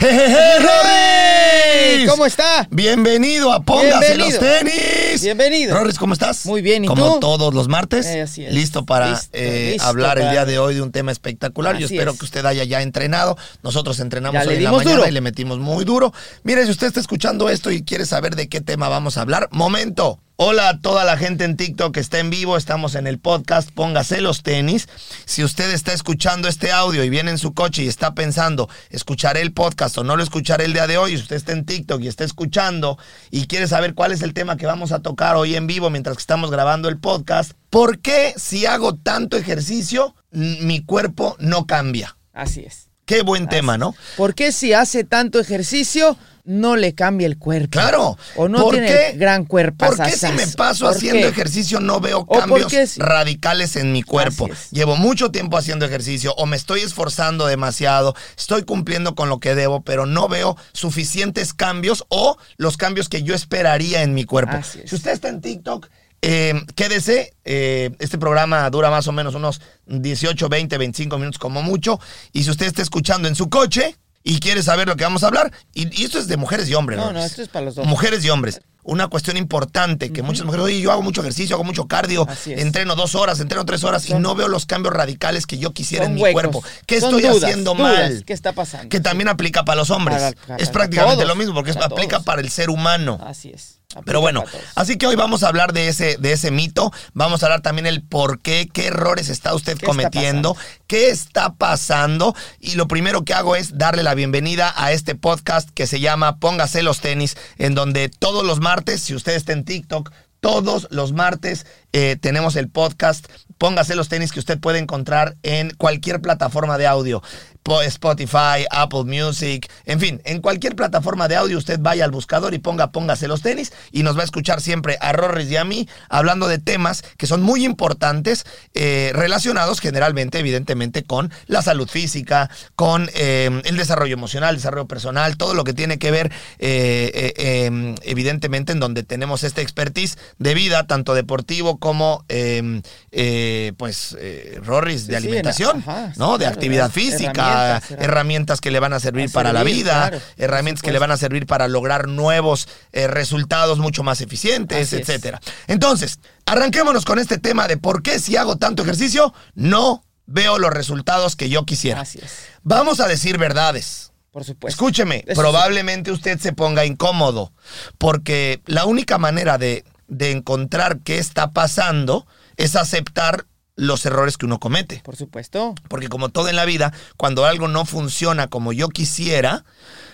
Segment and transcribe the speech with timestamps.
[0.00, 2.10] ¡Jejeje, Rorris!
[2.10, 2.66] ¿Cómo está?
[2.70, 5.22] Bienvenido a Póngase los tenis.
[5.22, 5.76] Bienvenido.
[5.76, 6.46] Rorris, ¿cómo estás?
[6.46, 7.20] Muy bien, ¿y Como tú?
[7.20, 8.06] todos los martes.
[8.06, 8.54] Eh, así es.
[8.54, 11.76] Listo para Listo, eh, listo hablar el día de hoy de un tema espectacular.
[11.76, 12.18] Yo Así espero es.
[12.18, 13.36] que usted haya ya entrenado.
[13.62, 15.06] Nosotros entrenamos Ya hoy en la mañana duro.
[15.08, 16.14] y le metimos muy duro.
[16.44, 19.48] Mire, si usted está escuchando esto y quiere saber de qué tema vamos a hablar,
[19.52, 20.18] momento.
[20.42, 23.70] Hola a toda la gente en TikTok que está en vivo, estamos en el podcast
[23.72, 24.88] Póngase los tenis.
[25.26, 29.42] Si usted está escuchando este audio y viene en su coche y está pensando, escucharé
[29.42, 32.00] el podcast o no lo escucharé el día de hoy, y usted está en TikTok
[32.00, 32.96] y está escuchando
[33.30, 36.16] y quiere saber cuál es el tema que vamos a tocar hoy en vivo mientras
[36.16, 42.16] que estamos grabando el podcast, ¿por qué si hago tanto ejercicio mi cuerpo no cambia?
[42.32, 42.89] Así es.
[43.10, 43.96] Qué buen tema, ¿no?
[44.16, 47.70] ¿Por qué si hace tanto ejercicio no le cambia el cuerpo?
[47.72, 48.16] Claro.
[48.36, 49.12] O no ¿Por tiene qué?
[49.16, 49.84] gran cuerpo.
[49.84, 54.48] ¿Por qué si me paso haciendo ejercicio no veo cambios si- radicales en mi cuerpo?
[54.70, 59.56] Llevo mucho tiempo haciendo ejercicio o me estoy esforzando demasiado, estoy cumpliendo con lo que
[59.56, 64.56] debo, pero no veo suficientes cambios o los cambios que yo esperaría en mi cuerpo.
[64.86, 65.88] Si usted está en TikTok,
[66.22, 67.34] eh, quédese.
[67.44, 71.98] eh, este programa dura más o menos unos 18, 20, 25 minutos como mucho.
[72.32, 75.28] Y si usted está escuchando en su coche y quiere saber lo que vamos a
[75.28, 76.98] hablar, y, y esto es de mujeres y hombres.
[76.98, 77.20] No, Lourdes.
[77.20, 77.86] no, esto es para los dos.
[77.86, 78.60] Mujeres y hombres.
[78.82, 82.96] Una cuestión importante que muchas mujeres, oye, yo hago mucho ejercicio, hago mucho cardio, entreno
[82.96, 86.12] dos horas, entreno tres horas y no veo los cambios radicales que yo quisiera Son
[86.12, 86.32] en mi huecos.
[86.42, 86.64] cuerpo.
[86.86, 87.92] ¿Qué Son estoy dudas, haciendo dudas.
[87.98, 88.24] mal?
[88.24, 88.88] ¿Qué está pasando?
[88.88, 90.16] Que también aplica para los hombres.
[90.18, 92.24] Para- para- es para prácticamente todos, lo mismo porque aplica todos.
[92.24, 93.18] para el ser humano.
[93.22, 93.79] Así es.
[94.04, 94.44] Pero bueno,
[94.76, 96.92] así que hoy vamos a hablar de ese, de ese mito.
[97.12, 100.56] Vamos a hablar también el por qué, qué errores está usted ¿Qué está cometiendo,
[100.86, 102.36] qué está pasando.
[102.60, 106.38] Y lo primero que hago es darle la bienvenida a este podcast que se llama
[106.38, 111.12] Póngase los tenis, en donde todos los martes, si usted está en TikTok, todos los
[111.12, 113.26] martes eh, tenemos el podcast
[113.58, 117.22] Póngase los tenis que usted puede encontrar en cualquier plataforma de audio.
[117.62, 122.54] Po- Spotify, Apple Music, en fin, en cualquier plataforma de audio usted vaya al buscador
[122.54, 125.64] y ponga Póngase los tenis y nos va a escuchar siempre a Rorris y a
[125.66, 131.86] mí hablando de temas que son muy importantes, eh, relacionados generalmente, evidentemente, con la salud
[131.86, 137.34] física, con eh, el desarrollo emocional, desarrollo personal, todo lo que tiene que ver, eh,
[137.36, 142.80] eh, evidentemente, en donde tenemos esta expertise de vida, tanto deportivo como, eh,
[143.10, 146.38] eh, pues, eh, Rorris de Sí, alimentación, ajá, ¿no?
[146.38, 150.20] De claro, actividad física, herramientas, que le van a servir A para la vida, claro,
[150.36, 154.96] herramientas que le van a servir para lograr nuevos eh, resultados mucho más eficientes, Así
[154.96, 155.08] es.
[155.08, 155.40] etcétera.
[155.66, 160.70] Entonces, arranquémonos con este tema de por qué si hago tanto ejercicio no veo los
[160.72, 162.02] resultados que yo quisiera.
[162.02, 162.32] Así es.
[162.62, 164.12] Vamos a decir verdades.
[164.30, 164.76] Por supuesto.
[164.76, 165.40] Escúcheme, Eso sí.
[165.40, 167.52] probablemente usted se ponga incómodo,
[167.98, 172.26] porque la única manera de, de encontrar qué está pasando
[172.56, 173.46] es aceptar
[173.76, 175.00] los errores que uno comete.
[175.04, 175.74] Por supuesto.
[175.88, 179.64] Porque como todo en la vida, cuando algo no funciona como yo quisiera,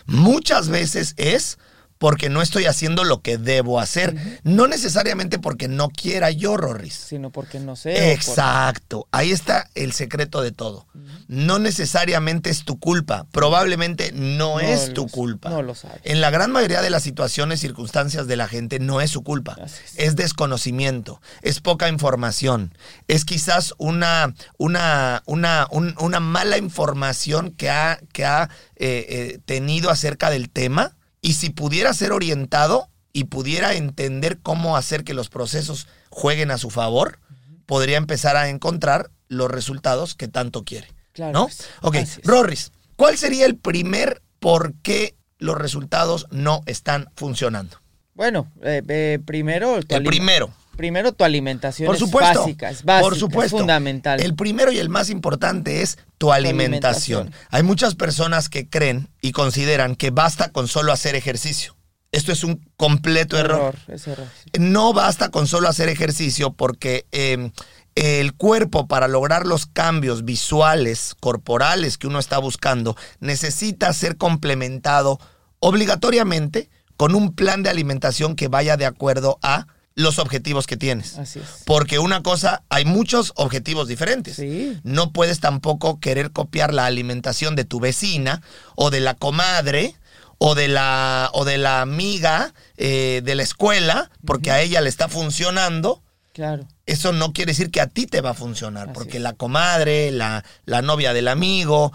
[0.07, 1.59] muchas veces es
[1.99, 4.15] porque no estoy haciendo lo que debo hacer.
[4.43, 6.95] No necesariamente porque no quiera yo, Rorris.
[6.95, 7.93] Sino porque no sé.
[7.95, 9.09] por- Exacto.
[9.13, 10.87] Ahí está el secreto de todo.
[11.29, 13.27] No necesariamente es tu culpa.
[13.33, 15.49] Probablemente no, No es tu culpa.
[15.51, 16.01] no lo sabes.
[16.05, 19.57] En la gran mayoría de las situaciones, circunstancias de la gente, no es su culpa.
[19.97, 21.21] Es desconocimiento.
[21.43, 22.75] Es poca información.
[23.09, 29.39] Es quizás una, una, una, un- una mala información que ha, que ha eh, eh,
[29.45, 30.95] tenido acerca del tema.
[31.27, 36.59] Y si pudiera ser orientado y pudiera entender cómo hacer que los procesos jueguen a
[36.59, 37.19] su favor,
[37.67, 40.89] podría empezar a encontrar los resultados que tanto quiere.
[41.13, 41.49] Claro ¿No?
[41.83, 41.97] Ok.
[42.23, 47.79] Rorris, ¿cuál sería el primer por qué los resultados no están funcionando?
[48.15, 49.79] Bueno, eh, eh, primero.
[49.79, 50.53] El alim- primero.
[50.77, 52.41] Primero tu alimentación Por es supuesto.
[52.41, 53.57] básica, es básica, por supuesto.
[53.57, 54.21] es fundamental.
[54.21, 57.21] El primero y el más importante es tu alimentación.
[57.23, 57.49] alimentación.
[57.51, 61.77] Hay muchas personas que creen y consideran que basta con solo hacer ejercicio.
[62.13, 63.77] Esto es un completo error.
[63.89, 64.27] es error.
[64.45, 64.51] sí.
[64.61, 67.51] No basta con solo hacer ejercicio porque eh,
[67.97, 75.19] el cuerpo para lograr los cambios visuales, corporales que uno está buscando, necesita ser complementado
[75.59, 79.67] obligatoriamente con un plan de alimentación que vaya de acuerdo a
[79.97, 81.17] los objetivos que tienes.
[81.19, 81.63] Así es.
[81.65, 84.37] Porque una cosa, hay muchos objetivos diferentes.
[84.37, 84.79] Sí.
[84.85, 88.43] No puedes tampoco querer copiar la alimentación de tu vecina
[88.77, 89.97] o de la comadre
[90.39, 94.91] o de la, o de la amiga eh, de la escuela porque a ella le
[94.91, 96.03] está funcionando.
[96.35, 96.69] Claro.
[96.85, 99.23] Eso no quiere decir que a ti te va a funcionar, Así porque es.
[99.23, 101.95] la comadre, la, la novia del amigo,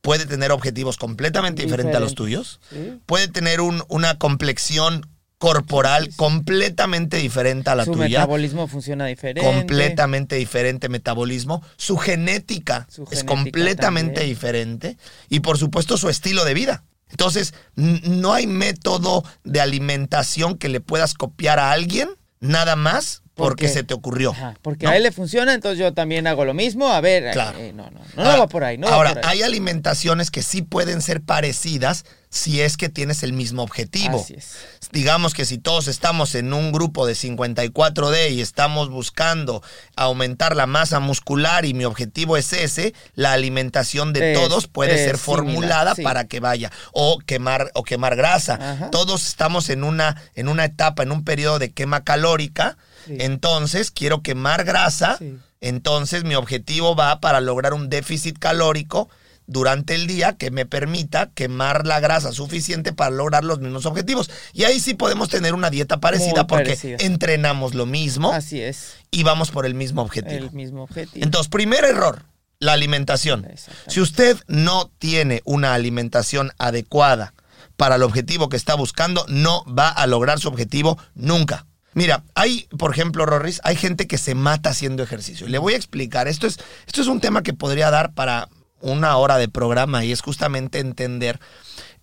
[0.00, 2.58] puede tener objetivos completamente diferentes a los tuyos.
[2.70, 2.98] Sí.
[3.06, 9.46] Puede tener un- una complexión corporal completamente diferente a la Su tuya metabolismo funciona diferente.
[9.46, 14.34] completamente diferente metabolismo, su genética Su es completamente también.
[14.34, 14.96] diferente
[15.28, 16.84] y por supuesto su estilo de vida.
[17.08, 22.08] Entonces, no hay método de alimentación que le puedas copiar a alguien
[22.40, 24.30] nada más porque Porque- se te ocurrió.
[24.30, 24.92] Ajá, porque ¿no?
[24.92, 26.88] a él le funciona, entonces yo también hago lo mismo.
[26.88, 27.58] A ver, Claro.
[27.58, 29.38] eh, no, no, no, Ahora- no va por ahí, no ahora, va por ahí.
[29.38, 34.20] hay alimentaciones que sí pueden ser parecidas si es que tienes el mismo objetivo.
[34.20, 34.54] Así es.
[34.90, 39.62] Digamos que si todos estamos en un grupo de 54D y estamos buscando
[39.96, 44.94] aumentar la masa muscular y mi objetivo es ese, la alimentación de Es- todos puede
[44.94, 46.02] es ser formulada sí.
[46.02, 48.54] para que vaya o quemar o quemar grasa.
[48.60, 48.90] Ajá.
[48.90, 52.76] Todos estamos en una en una etapa, en un periodo de quema calórica.
[53.06, 53.16] Sí.
[53.20, 55.16] Entonces, quiero quemar grasa.
[55.18, 55.36] Sí.
[55.60, 59.08] Entonces, mi objetivo va para lograr un déficit calórico
[59.46, 64.28] durante el día que me permita quemar la grasa suficiente para lograr los mismos objetivos.
[64.52, 66.96] Y ahí sí podemos tener una dieta parecida Muy porque parecida.
[67.00, 68.94] entrenamos lo mismo Así es.
[69.10, 70.46] y vamos por el mismo objetivo.
[70.46, 71.24] El mismo objetivo.
[71.24, 72.24] Entonces, primer error,
[72.58, 73.46] la alimentación.
[73.86, 77.32] Si usted no tiene una alimentación adecuada
[77.76, 81.66] para el objetivo que está buscando, no va a lograr su objetivo nunca.
[81.96, 85.48] Mira, hay, por ejemplo, Rorris, hay gente que se mata haciendo ejercicio.
[85.48, 86.28] Le voy a explicar.
[86.28, 88.50] Esto es, esto es un tema que podría dar para
[88.80, 91.40] una hora de programa y es justamente entender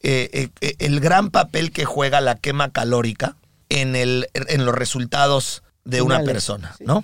[0.01, 3.37] eh, eh, eh, el gran papel que juega la quema calórica
[3.69, 6.85] en, el, en los resultados de una Finales, persona, sí.
[6.85, 7.03] ¿no?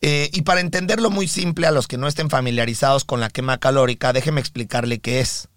[0.00, 3.58] Eh, y para entenderlo muy simple a los que no estén familiarizados con la quema
[3.58, 5.48] calórica, déjeme explicarle qué es.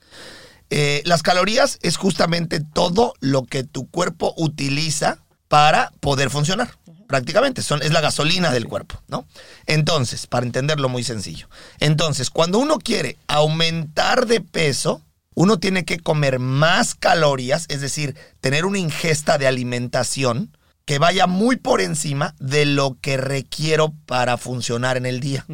[0.70, 5.20] Eh, las calorías es justamente todo lo que tu cuerpo utiliza
[5.52, 6.72] para poder funcionar.
[7.10, 9.26] Prácticamente, son, es la gasolina del cuerpo, ¿no?
[9.66, 11.50] Entonces, para entenderlo muy sencillo.
[11.82, 15.02] Entonces, cuando uno quiere aumentar de peso,
[15.36, 21.28] uno tiene que comer más calorías, es decir, tener una ingesta de alimentación que vaya
[21.28, 25.46] muy por encima de lo que requiero para funcionar en el día.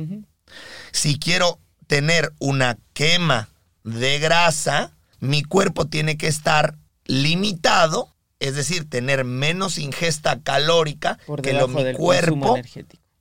[0.92, 3.50] Si quiero tener una quema
[3.84, 11.42] de grasa, mi cuerpo tiene que estar limitado, es decir, tener menos ingesta calórica Por
[11.42, 12.58] que lo mi cuerpo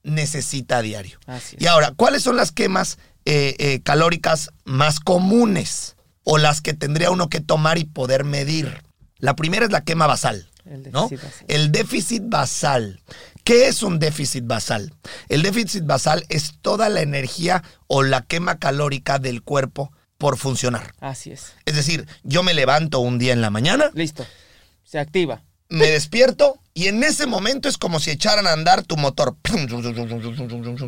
[0.02, 1.18] necesita a diario.
[1.58, 7.10] Y ahora, ¿cuáles son las quemas eh, eh, calóricas más comunes o las que tendría
[7.10, 8.82] uno que tomar y poder medir?
[9.18, 10.50] La primera es la quema basal.
[10.64, 11.08] El ¿no?
[11.08, 11.44] basal.
[11.48, 13.00] El déficit basal.
[13.44, 14.92] ¿Qué es un déficit basal?
[15.28, 20.94] El déficit basal es toda la energía o la quema calórica del cuerpo por funcionar.
[21.00, 21.52] Así es.
[21.64, 24.26] Es decir, yo me levanto un día en la mañana, Listo.
[24.96, 25.42] Se activa.
[25.68, 29.36] me despierto y en ese momento es como si echaran a andar tu motor.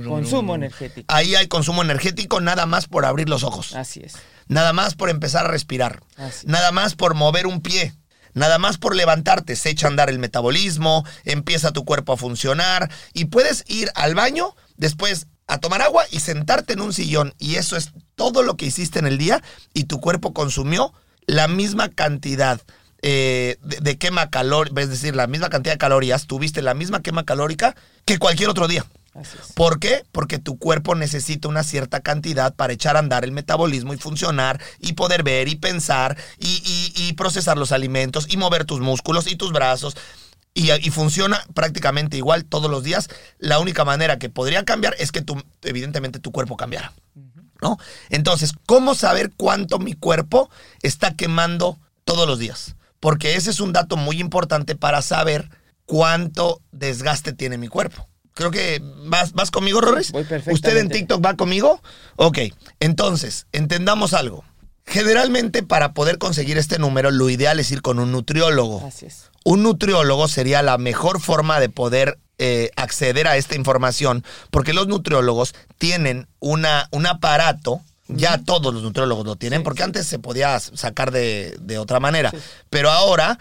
[0.07, 1.13] Consumo energético.
[1.13, 3.75] Ahí hay consumo energético nada más por abrir los ojos.
[3.75, 4.15] Así es.
[4.47, 6.01] Nada más por empezar a respirar.
[6.17, 6.47] Así.
[6.47, 7.93] Nada más por mover un pie.
[8.33, 12.91] Nada más por levantarte, se echa a andar el metabolismo, empieza tu cuerpo a funcionar
[13.13, 17.35] y puedes ir al baño, después a tomar agua y sentarte en un sillón.
[17.39, 19.43] Y eso es todo lo que hiciste en el día
[19.75, 20.95] y tu cuerpo consumió
[21.27, 22.61] la misma cantidad
[23.03, 27.01] eh, de, de quema calórica, es decir, la misma cantidad de calorías, tuviste la misma
[27.03, 27.75] quema calórica
[28.05, 28.85] que cualquier otro día.
[29.55, 30.05] ¿Por qué?
[30.13, 34.61] Porque tu cuerpo necesita una cierta cantidad para echar a andar el metabolismo y funcionar
[34.81, 39.27] y poder ver y pensar y, y- y procesar los alimentos y mover tus músculos
[39.27, 39.97] y tus brazos.
[40.55, 43.09] Y, y funciona prácticamente igual todos los días.
[43.39, 46.93] La única manera que podría cambiar es que tu, evidentemente tu cuerpo cambiara.
[47.61, 47.77] ¿no?
[48.11, 50.49] Entonces, ¿cómo saber cuánto mi cuerpo
[50.83, 52.77] está quemando todos los días?
[53.01, 55.51] Porque ese es un dato muy importante para saber
[55.85, 58.07] cuánto desgaste tiene mi cuerpo.
[58.35, 60.13] Creo que vas, vas conmigo, Rorris.
[60.13, 60.27] Voy.
[60.51, 61.83] ¿Usted en TikTok va conmigo?
[62.17, 62.39] Ok,
[62.79, 64.45] entonces, entendamos algo.
[64.87, 68.87] Generalmente, para poder conseguir este número, lo ideal es ir con un nutriólogo.
[68.87, 69.31] Así es.
[69.45, 74.87] Un nutriólogo sería la mejor forma de poder eh, acceder a esta información porque los
[74.87, 77.81] nutriólogos tienen una, un aparato.
[78.09, 82.33] Ya todos los nutriólogos lo tienen, porque antes se podía sacar de, de otra manera.
[82.71, 83.39] Pero ahora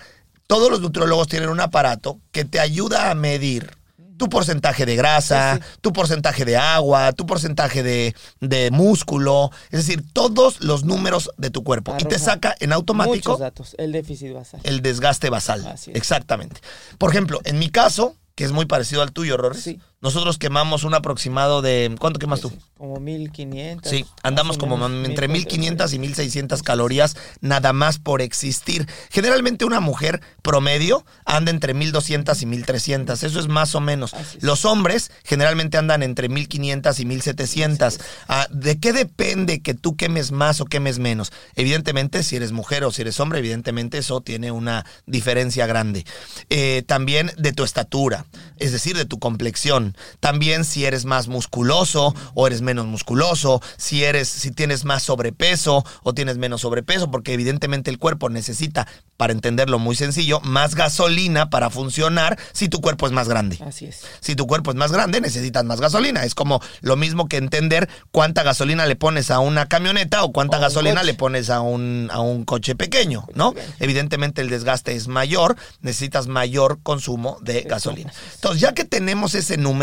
[0.47, 3.75] todos los nutriólogos tienen un aparato que te ayuda a medir
[4.17, 10.03] tu porcentaje de grasa, tu porcentaje de agua, tu porcentaje de, de músculo, es decir,
[10.11, 11.95] todos los números de tu cuerpo.
[11.99, 13.75] Y te saca en automático Muchos datos.
[13.77, 14.59] El déficit basal.
[14.63, 15.67] el desgaste basal.
[15.67, 15.97] Así es.
[15.97, 16.61] Exactamente.
[16.97, 19.79] Por ejemplo, en mi caso, que es muy parecido al tuyo, Rorris, Sí.
[20.01, 21.95] Nosotros quemamos un aproximado de...
[21.99, 22.51] ¿Cuánto quemas tú?
[22.77, 23.89] Como 1500.
[23.89, 26.07] Sí, andamos como menos, entre 1500 y 1400.
[26.07, 28.87] 1600 calorías nada más por existir.
[29.09, 34.15] Generalmente una mujer promedio anda entre 1200 y 1300, eso es más o menos.
[34.41, 37.99] Los hombres generalmente andan entre 1500 y 1700.
[38.27, 41.31] Ah, ¿De qué depende que tú quemes más o quemes menos?
[41.55, 46.05] Evidentemente, si eres mujer o si eres hombre, evidentemente eso tiene una diferencia grande.
[46.49, 48.25] Eh, también de tu estatura,
[48.57, 49.86] es decir, de tu complexión.
[50.19, 55.83] También si eres más musculoso o eres menos musculoso, si eres, si tienes más sobrepeso
[56.03, 61.49] o tienes menos sobrepeso, porque evidentemente el cuerpo necesita, para entenderlo muy sencillo, más gasolina
[61.49, 63.59] para funcionar si tu cuerpo es más grande.
[63.65, 64.01] Así es.
[64.19, 66.23] Si tu cuerpo es más grande, necesitas más gasolina.
[66.23, 70.57] Es como lo mismo que entender cuánta gasolina le pones a una camioneta o cuánta
[70.57, 73.53] O gasolina le pones a un, a un coche pequeño, ¿no?
[73.53, 73.73] pequeño.
[73.79, 78.11] Evidentemente el desgaste es mayor, necesitas mayor consumo de gasolina.
[78.35, 79.76] Entonces, ya que tenemos ese número,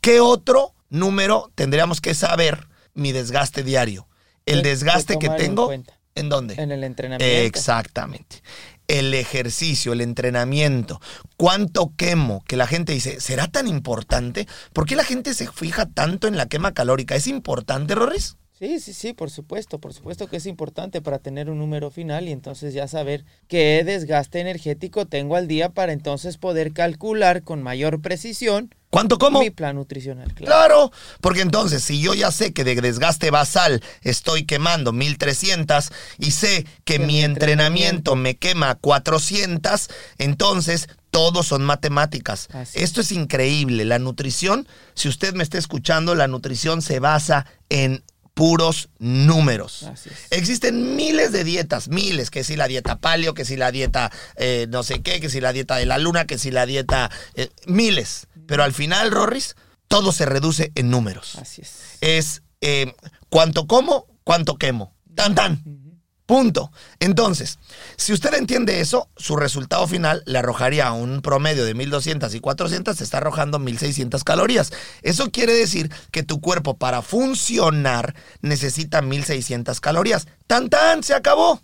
[0.00, 4.08] ¿qué otro número tendríamos que saber mi desgaste diario?
[4.46, 5.98] El Que- desgaste que en tengo, cuenta.
[6.14, 6.54] ¿en dónde?
[6.54, 7.24] En el entrenamiento.
[7.46, 8.42] Exactamente.
[8.88, 11.00] El ejercicio, el entrenamiento.
[11.36, 12.44] ¿Cuánto quemo?
[12.46, 14.46] Que la gente dice, ¿será tan importante?
[14.72, 17.16] ¿Por qué la gente se fija tanto en la quema calórica?
[17.16, 18.36] ¿Es importante, Rorris?
[18.58, 22.26] Sí, sí, sí, por supuesto, por supuesto que es importante para tener un número final
[22.26, 27.62] y entonces ya saber qué desgaste energético tengo al día para entonces poder calcular con
[27.62, 29.40] mayor precisión ¿Cuánto como?
[29.40, 30.32] mi plan nutricional.
[30.32, 30.46] Claro.
[30.46, 36.30] Claro, porque entonces si yo ya sé que de desgaste basal estoy quemando 1300 y
[36.30, 42.48] sé que Que mi mi entrenamiento entrenamiento me quema 400, entonces todos son matemáticas.
[42.54, 43.84] Así Esto es increíble.
[43.84, 48.02] La nutrición, si usted me está escuchando, la nutrición se basa en
[48.36, 49.86] puros números.
[50.28, 54.66] Existen miles de dietas, miles, que si la dieta paleo, que si la dieta eh,
[54.68, 57.10] no sé qué, que si la dieta de la luna, que si la dieta...
[57.34, 58.26] eh, miles.
[58.46, 59.56] Pero al final, Rorris,
[59.88, 61.36] todo se reduce en números.
[61.36, 61.72] Así es.
[62.02, 62.92] Es eh,
[63.30, 64.94] cuánto como, cuánto quemo.
[65.14, 65.85] Tan, tan.
[66.26, 66.72] Punto.
[66.98, 67.60] Entonces,
[67.96, 72.96] si usted entiende eso, su resultado final le arrojaría un promedio de 1200 y 400,
[72.96, 74.72] te está arrojando 1600 calorías.
[75.02, 80.26] Eso quiere decir que tu cuerpo para funcionar necesita 1600 calorías.
[80.48, 81.62] Tan tan, se acabó.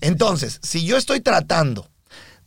[0.00, 1.90] Entonces, si yo estoy tratando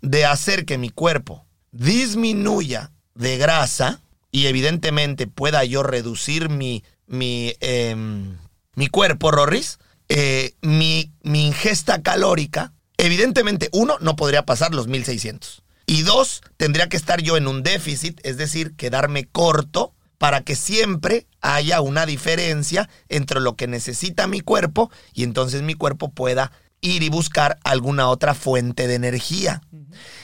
[0.02, 4.00] de hacer que mi cuerpo disminuya de grasa
[4.32, 8.38] y evidentemente pueda yo reducir mi, mi, em,
[8.76, 9.78] mi cuerpo, Rorris,
[10.10, 15.64] eh, mi, mi ingesta calórica, evidentemente, uno, no podría pasar los 1600.
[15.86, 20.56] Y dos, tendría que estar yo en un déficit, es decir, quedarme corto para que
[20.56, 26.52] siempre haya una diferencia entre lo que necesita mi cuerpo y entonces mi cuerpo pueda
[26.82, 29.62] ir y buscar alguna otra fuente de energía.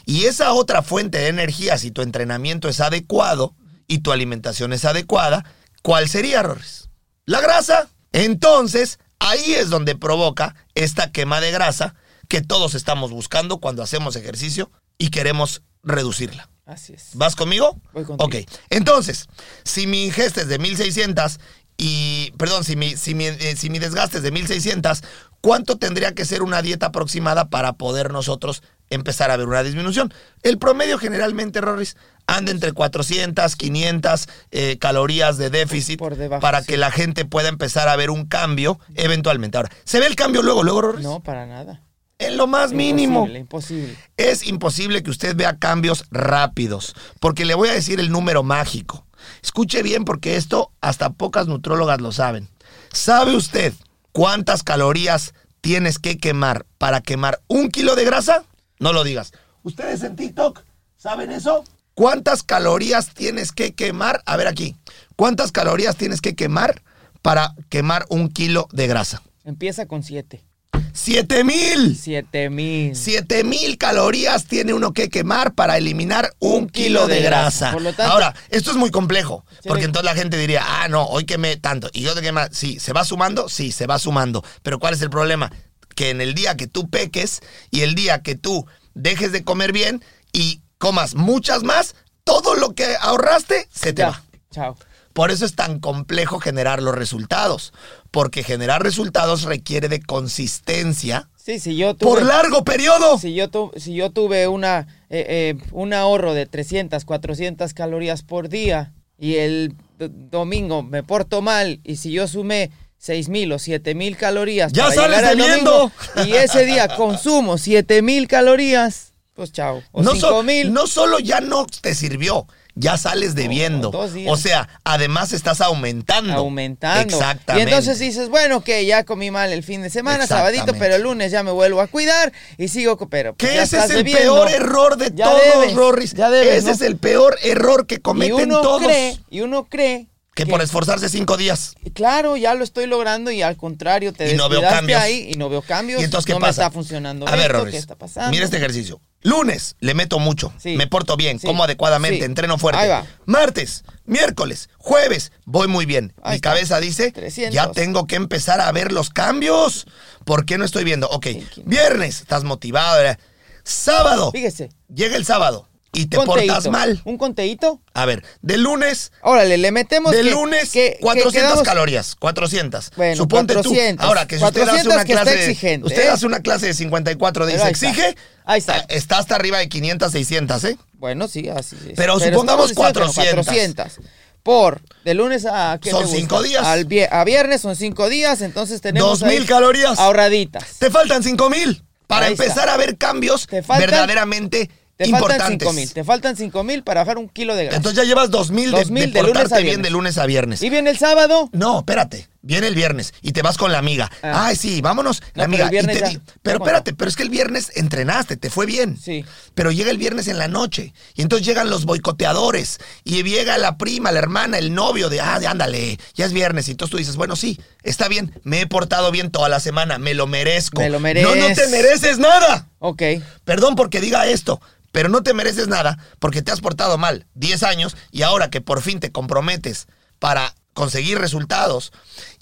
[0.06, 3.56] Y esa otra fuente de energía, si tu entrenamiento es adecuado
[3.88, 5.46] y tu alimentación es adecuada,
[5.82, 6.90] ¿cuál sería, Rorris?
[7.26, 7.90] La grasa.
[8.12, 11.96] Entonces, ahí es donde provoca esta quema de grasa
[12.28, 16.50] que todos estamos buscando cuando hacemos ejercicio y queremos reducirla.
[16.66, 17.10] Así es.
[17.14, 17.80] ¿Vas conmigo?
[17.94, 18.28] Voy contigo.
[18.28, 18.50] Ok.
[18.70, 19.28] Entonces,
[19.64, 21.40] si mi ingesta es de 1600
[21.78, 25.04] y, perdón, si mi, si mi, eh, si mi desgaste es de 1600,
[25.42, 30.14] ¿cuánto tendría que ser una dieta aproximada para poder nosotros empezar a ver una disminución?
[30.42, 36.62] El promedio generalmente, Rorris, anda entre 400, 500 eh, calorías de déficit Por debajo, para
[36.62, 36.68] sí.
[36.68, 39.58] que la gente pueda empezar a ver un cambio eventualmente.
[39.58, 41.04] Ahora, ¿se ve el cambio luego, luego, Rorris?
[41.04, 41.82] No, para nada.
[42.18, 43.28] En lo más mínimo.
[43.28, 43.98] Imposible, imposible.
[44.18, 49.06] Es imposible que usted vea cambios rápidos, porque le voy a decir el número mágico.
[49.44, 52.48] Escuche bien porque esto hasta pocas nutrólogas lo saben.
[52.92, 53.74] ¿Sabe usted
[54.12, 58.46] cuántas calorías tienes que quemar para quemar un kilo de grasa?
[58.80, 59.34] No lo digas.
[59.64, 60.64] ¿Ustedes en TikTok
[60.96, 61.64] saben eso?
[61.96, 64.22] ¿Cuántas calorías tienes que quemar?
[64.26, 64.76] A ver aquí.
[65.16, 66.82] ¿Cuántas calorías tienes que quemar
[67.22, 69.24] para quemar un kilo de grasa?
[69.46, 70.44] Empieza con 7.
[70.92, 71.98] ¡Siete mil!
[71.98, 72.96] 7 mil.
[72.96, 77.72] 7000 calorías tiene uno que quemar para eliminar un, kilo de grasa.
[77.72, 79.70] Por lo tanto- Ahora, esto es muy complejo, Sí.
[79.70, 81.90] porque entonces la gente diría, ah, no, hoy quemé tanto.
[81.94, 83.48] Y yo te quema, sí, ¿se va sumando?
[83.48, 84.44] Sí, se va sumando.
[84.64, 85.50] Pero ¿cuál es el problema?
[85.96, 89.72] Que en el día que tú peques y el día que tú dejes de comer
[89.72, 94.10] bien y comas muchas más, todo lo que ahorraste se te Ya.
[94.10, 94.24] va.
[94.52, 94.78] Chao.
[95.14, 97.72] Por eso es tan complejo generar los resultados,
[98.12, 103.18] porque generar resultados requiere de consistencia Sí, si yo tuve, por largo periodo.
[103.20, 108.24] si yo, tu- si yo tuve una, eh, eh, un ahorro de 300, 400 calorías
[108.24, 114.18] por día y el domingo me porto mal y si yo sumé 6000 o 7000
[114.18, 115.92] calorías Ya para sales al domingo
[116.26, 119.84] y ese día consumo 7000 calorías, pues chao.
[119.92, 120.74] O no, so- 5000.
[120.74, 123.92] no solo ya no te sirvió, ya sales debiendo.
[124.28, 126.34] O sea, además estás aumentando.
[126.34, 127.02] aumentando.
[127.16, 127.70] Exactamente.
[127.70, 131.02] Y entonces dices, bueno, que ya comí mal el fin de semana, sabadito, pero el
[131.04, 134.50] lunes ya me vuelvo a cuidar y sigo, pero pues, Que ese es el peor
[134.50, 136.14] error de Ya todos, debes, Rorris.
[136.14, 136.72] ya debes, ese ¿no?
[136.74, 138.84] es el peor error que y cometen uno todos.
[138.84, 141.76] cree, y uno cree que por esforzarse cinco días.
[141.94, 145.00] Claro, ya lo estoy logrando y al contrario, te Y no veo cambios.
[145.02, 146.02] ahí y no veo cambios.
[146.02, 146.62] ¿Y entonces qué no pasa?
[146.64, 148.32] me está funcionando A ver, Rorris, ¿qué está pasando?
[148.32, 149.00] Mira este ejercicio.
[149.26, 150.54] Lunes, le meto mucho.
[150.60, 150.76] Sí.
[150.78, 151.48] Me porto bien, Sí.
[151.48, 152.24] como adecuadamente, Sí.
[152.26, 152.82] entreno fuerte.
[152.84, 153.06] Ahí va.
[153.26, 156.14] Martes, miércoles, jueves, voy muy bien.
[156.22, 156.52] Ahí Mi está.
[156.52, 157.54] cabeza dice, 300.
[157.56, 159.88] ya tengo que empezar a ver los cambios.
[160.26, 161.10] ¿Por qué no estoy viendo?
[161.10, 161.26] Ok,
[161.66, 162.98] viernes, estás motivado.
[162.98, 163.20] ¿verdad?
[163.64, 164.70] Sábado, Fíjese.
[164.94, 166.54] llega el sábado y te conteíto.
[166.54, 167.02] portas mal.
[167.06, 167.82] Un conteíto.
[167.94, 172.16] A ver, de lunes Órale, le metemos de que- lunes, que- que 400 quedamos- calorías,
[172.16, 172.92] 400.
[172.96, 174.04] Bueno, Suponte 400.
[174.04, 174.08] tú.
[174.08, 176.10] Ahora, que si usted hace 400 una que clase, exigente, usted ¿eh?
[176.10, 177.90] hace una clase de 54 días, Pero ahí está.
[177.90, 178.76] exige, Ahí está.
[178.76, 180.78] ah, está hasta arriba de 500, 600, ¿eh?
[180.94, 181.94] Bueno, sí, así es.
[181.96, 183.46] Pero supongamos que no, 400.
[183.46, 184.00] 400.
[184.44, 185.80] Por, de lunes a...
[185.82, 186.64] ¿qué Son cinco días.
[186.64, 189.98] Al a viernes son cinco días, entonces tenemos 2000 ahí calorías.
[189.98, 190.64] ahorraditas.
[190.78, 192.74] Te faltan 5000 para Ahí empezar está.
[192.76, 195.60] a ver cambios verdaderamente Te faltan.
[195.60, 195.94] 5 mil.
[195.94, 197.78] Te faltan 5 mil para bajar un kilo de grasa.
[197.78, 200.62] Entonces ya llevas 2000 de, 2000 de de lunes a bien de lunes a viernes.
[200.62, 201.50] y viene el sábado.
[201.52, 202.28] No, espérate.
[202.48, 204.12] Viene el viernes y te vas con la amiga.
[204.22, 204.46] Ah.
[204.46, 205.22] Ay, sí, vámonos.
[205.22, 205.68] No, la amiga.
[205.72, 209.00] pero te ya- pero espérate, pero es que el viernes entrenaste, te fue bien.
[209.02, 209.26] Sí.
[209.56, 210.94] Pero llega el viernes en la noche.
[211.16, 212.78] Y entonces llegan los boicoteadores.
[213.04, 216.68] Y llega la prima, la hermana, el novio de, ah, de, ándale, ya es viernes.
[216.68, 219.98] Y entonces tú dices, bueno, sí, está bien, me he portado bien toda la semana,
[219.98, 220.82] me lo merezco.
[220.82, 221.70] Me lo No, no te mereces.
[221.72, 222.70] mereces nada.
[222.78, 223.02] Ok.
[223.44, 227.64] Perdón porque diga esto, pero no te mereces nada porque te has portado mal 10
[227.64, 229.88] años y ahora que por fin te comprometes
[230.20, 231.92] para conseguir resultados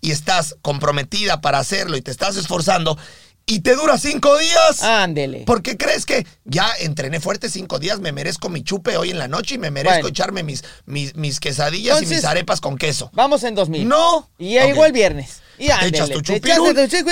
[0.02, 2.98] y estás comprometida para hacerlo y te estás esforzando
[3.46, 4.82] y te dura 5 días.
[4.84, 5.42] Ándele.
[5.46, 9.18] ¿Por qué crees que ya entrené fuerte cinco días, me merezco mi chupe hoy en
[9.20, 10.08] la noche y me merezco Bueno.
[10.10, 13.10] echarme mis, mis, mis quesadillas y mis arepas con queso?
[13.14, 13.88] Vamos en 2000.
[13.88, 14.30] No.
[14.38, 15.42] Y llegó el viernes.
[15.60, 15.98] Y Te ándele.
[15.98, 16.42] echas tu te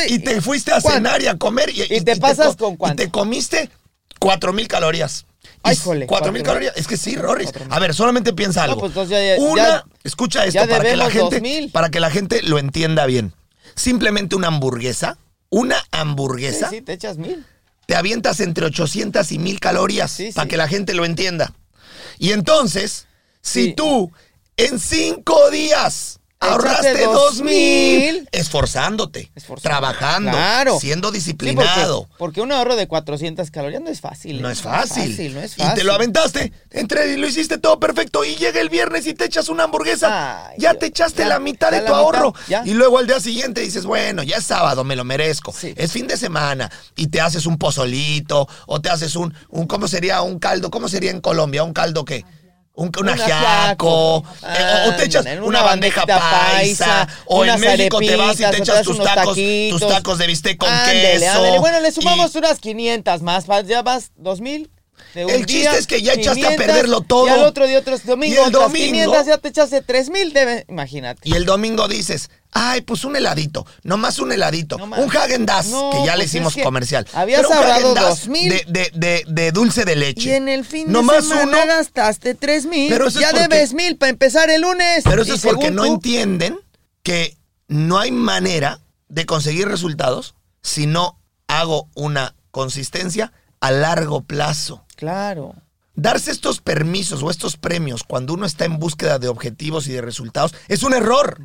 [0.08, 0.98] y te fuiste a ¿Cuánto?
[0.98, 1.70] cenar y a comer.
[1.70, 3.04] Y, ¿Y te pasas co- con cuánto?
[3.04, 3.70] Y te comiste
[4.20, 5.26] cuatro mil calorías.
[5.64, 6.74] Ay, jole, cuatro mil cuatro calorías.
[6.76, 7.48] Es que sí, mil.
[7.70, 8.80] A ver, solamente piensa algo.
[8.80, 11.72] pues entonces ya- ya- Una, ya- escucha esto para que, la gente, 2000.
[11.72, 13.34] para que la gente lo entienda bien.
[13.76, 15.18] Simplemente una hamburguesa,
[15.50, 17.46] una hamburguesa, sí, te echas mil.
[17.86, 20.50] te avientas entre 800 y 1000 calorías Sí, para sí.
[20.50, 21.54] que la gente lo entienda.
[22.20, 23.08] Y entonces,
[23.42, 24.12] si tú
[24.58, 29.70] en cinco días ahorraste dos mil, esforzándote, Esforzado.
[29.70, 30.80] trabajando, Claro.
[30.80, 32.02] siendo Sí, disciplinado.
[32.08, 34.42] porque, porque un ahorro de 400 calorías no es fácil.
[34.42, 34.54] no ¿eh?
[34.54, 35.34] es fácil.
[35.34, 35.76] No es Y fácil.
[35.76, 38.24] te lo aventaste, entre y lo hiciste todo perfecto.
[38.26, 40.48] Y llega el viernes y te echas una hamburguesa.
[40.50, 40.80] Ay, ya Dios.
[40.80, 42.34] te echaste Ya, la mitad de la tu mitad, ahorro.
[42.48, 42.64] ya.
[42.66, 45.54] Y luego al día siguiente dices, bueno, ya es sábado, me lo merezco.
[45.58, 45.74] Sí.
[45.78, 46.72] Es fin de semana.
[46.96, 50.72] Y te haces un pozolito, o te haces un, un ¿cómo sería un caldo?
[50.72, 51.64] ¿Cómo sería en Colombia?
[51.64, 52.26] ¿Un caldo qué?
[52.74, 54.88] Un, un Un ajiaco, ajiaco.
[54.88, 58.58] o- te echas una, una bandeja paisa, paisa, o en México te vas y te
[58.58, 59.38] echas tus tacos,
[59.70, 61.60] tus tacos de bistec con queso.
[61.60, 63.46] Bueno, le y- sumamos unas 500 más.
[63.66, 64.72] Ya vas 2000.
[65.14, 67.28] De El chiste es que ya echaste a 500, perderlo todo.
[67.28, 70.34] Y al otro día otros domingo, Y el domingo- 500, ya te echaste 3000.
[70.34, 71.22] Debe, imagínate.
[71.28, 75.70] Y el domingo dices, ay, pues un heladito, nomás un heladito, No un Hagen Dazs,
[75.70, 77.08] No, que ya le pues es hicimos comercial.
[77.14, 78.50] habías ahorrado Häagen-Dazs 2,000.
[78.50, 80.30] De, de, de, de dulce de leche.
[80.30, 82.90] Y en el fin de Nomás semana uno, gastaste 3000.
[82.90, 85.04] Pero eso es Ya porque- debes 1000 para empezar el lunes.
[85.04, 86.60] pero eso Y es porque no entienden
[87.04, 87.38] que
[87.68, 94.86] no hay manera de conseguir resultados si no hago una consistencia a largo plazo.
[95.02, 95.56] Claro.
[95.96, 100.02] Darse estos permisos o estos premios cuando uno está en búsqueda de objetivos y de
[100.02, 101.40] resultados es un error.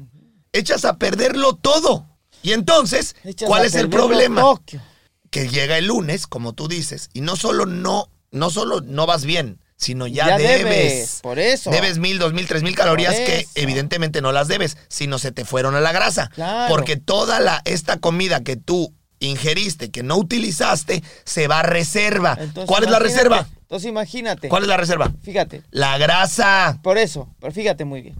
[0.52, 2.06] Echas a perderlo todo.
[2.42, 4.42] Y entonces, Echas ¿cuál es el problema?
[4.42, 4.82] Tokio.
[5.30, 9.24] Que llega el lunes, como tú dices, y no solo no, no solo no vas
[9.24, 10.64] bien, sino ya, Ya debes.
[10.64, 11.70] debes, por eso.
[11.70, 15.46] Debes mil, dos mil, tres mil calorías que evidentemente no las debes, sino se te
[15.46, 16.30] fueron a la grasa.
[16.34, 16.68] Claro.
[16.68, 22.36] Porque toda la, esta comida que tú ingeriste, que no utilizaste, se va a reserva.
[22.38, 23.46] Entonces, ¿Cuál es la reserva?
[23.60, 24.48] Entonces imagínate.
[24.48, 25.12] ¿Cuál es la reserva?
[25.22, 25.62] Fíjate.
[25.70, 26.78] La grasa.
[26.82, 28.16] Por eso, pero fíjate muy bien.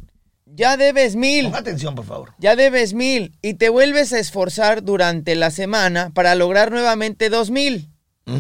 [0.47, 1.55] Ya debes mil.
[1.55, 2.33] Atención, por favor.
[2.39, 3.37] Ya debes mil.
[3.43, 7.91] Y te vuelves a esforzar durante la semana para lograr nuevamente dos mil.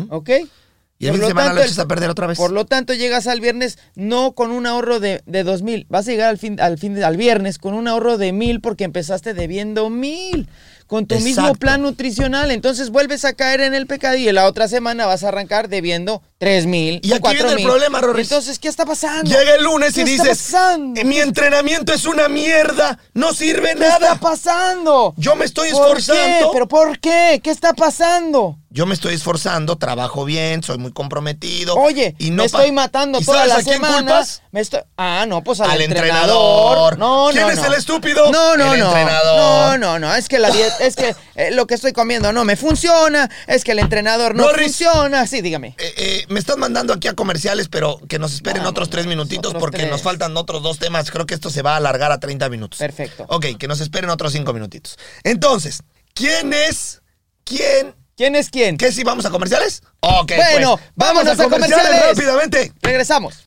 [0.08, 0.30] ¿Ok?
[0.98, 2.38] Y el fin de semana tanto, lo echas a perder otra vez.
[2.38, 5.86] Por lo tanto, llegas al viernes no con un ahorro de, de 2 mil.
[5.90, 8.84] Vas a llegar al fin, al fin al viernes con un ahorro de mil porque
[8.84, 10.48] empezaste debiendo mil.
[10.86, 12.50] Con tu mismo plan nutricional.
[12.50, 14.30] Entonces vuelves a caer en el pecadillo.
[14.30, 17.00] Y la otra semana vas a arrancar debiendo 3 mil.
[17.02, 18.30] Y aquí viene el problema, Rorris.
[18.30, 19.30] Entonces, ¿qué está pasando?
[19.30, 21.00] Llega el lunes y ¿Qué está dices, pasando?
[21.00, 23.94] "Eh, mi entrenamiento es una mierda, no sirve ¿Qué nada.
[23.94, 25.14] está pasando?
[25.16, 26.22] Yo me estoy ¿Por esforzando.
[26.22, 26.46] qué?
[26.52, 27.40] ¿Pero por qué?
[27.42, 28.58] ¿Qué está pasando?
[28.68, 31.76] Yo me estoy esforzando, trabajo bien, soy muy comprometido.
[31.76, 33.96] Oye, y no me estoy matando ¿Y toda sabes la a quién semana.
[34.00, 34.42] culpas?
[34.50, 34.80] Me estoy...
[34.98, 36.92] Ah, no, pues al, Al entrenador.
[36.92, 36.98] entrenador.
[36.98, 37.66] No, ¿Quién no, es no.
[37.68, 38.30] el estúpido?
[38.30, 38.86] No, no, El no.
[38.88, 39.38] entrenador.
[39.38, 40.14] No, no, no.
[40.14, 43.30] Es que la dieta, es que eh, lo que estoy comiendo no me funciona.
[43.46, 44.66] Es que el entrenador no Norris.
[44.76, 45.26] funciona.
[45.26, 45.68] Sí, dígame.
[45.78, 49.06] Eh, eh, me están mandando aquí a comerciales, pero que nos esperen Vamos, otros tres
[49.06, 49.90] minutitos otros porque tres.
[49.90, 51.10] nos faltan otros dos temas.
[51.10, 52.78] Creo que esto se va a alargar a 30 minutos.
[52.78, 53.24] Perfecto.
[53.28, 54.98] Ok, que nos esperen otros cinco minutitos.
[55.24, 55.82] Entonces,
[56.14, 57.02] ¿quién es
[57.44, 57.94] quién?
[58.16, 58.76] ¿Quién es quién?
[58.78, 59.82] ¿Qué si vamos a comerciales?
[60.00, 62.02] Ok, Bueno, pues, vámonos a comerciales.
[62.08, 62.72] rápidamente.
[62.82, 63.44] Regresamos.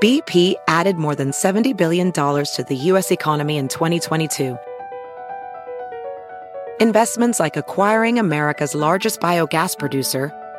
[0.00, 3.10] BP added more than $70 billion to the U.S.
[3.10, 4.56] economy in 2022.
[6.80, 10.30] Investments like acquiring America's largest biogas producer,